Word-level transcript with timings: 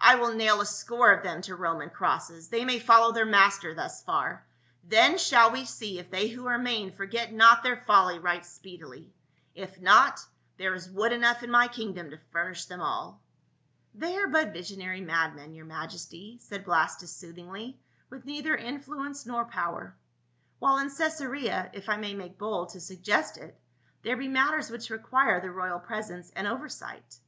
I 0.00 0.16
will 0.16 0.34
nail 0.34 0.60
a 0.60 0.66
score 0.66 1.12
of 1.12 1.22
them 1.22 1.40
to 1.42 1.54
Roman 1.54 1.88
crosses— 1.88 2.48
they 2.48 2.64
may 2.64 2.80
follow 2.80 3.12
their 3.12 3.24
master 3.24 3.72
thus 3.74 4.02
far; 4.02 4.44
then 4.82 5.18
shall 5.18 5.52
we 5.52 5.66
see 5.66 6.00
if 6.00 6.10
they 6.10 6.26
who 6.26 6.48
remain 6.48 6.90
forget 6.96 7.32
not 7.32 7.62
their 7.62 7.76
folly 7.86 8.18
right 8.18 8.44
speedily, 8.44 9.14
if 9.54 9.80
not, 9.80 10.18
there 10.56 10.74
is 10.74 10.90
wood 10.90 11.12
enough 11.12 11.44
in 11.44 11.50
my 11.52 11.68
kingdom 11.68 12.10
to 12.10 12.18
furnish 12.32 12.64
them 12.64 12.80
all."" 12.80 13.20
They 13.94 14.16
are 14.16 14.26
but 14.26 14.52
visionary 14.52 15.00
madmen, 15.00 15.54
your 15.54 15.64
majesty," 15.66 16.38
said 16.40 16.64
Blastus 16.66 17.14
soothingly," 17.14 17.78
with 18.10 18.24
neither 18.24 18.56
influence 18.56 19.26
nor 19.26 19.44
power; 19.44 19.94
while 20.58 20.78
in 20.78 20.90
Caesarea— 20.90 21.70
if 21.72 21.88
I 21.88 21.98
may 21.98 22.14
make 22.14 22.36
bold 22.36 22.70
to 22.70 22.80
suggest 22.80 23.38
it— 23.38 23.56
there 24.02 24.16
be 24.16 24.26
matters 24.26 24.72
which 24.72 24.90
require 24.90 25.40
the 25.40 25.52
royal 25.52 25.78
presence 25.78 26.32
and 26.34 26.48
oversight." 26.48 27.18